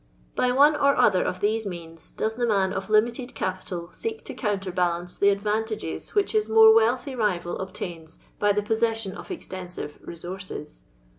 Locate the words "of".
1.23-1.41, 2.73-2.89, 9.15-9.27